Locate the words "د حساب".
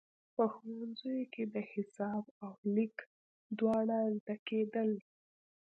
1.53-2.23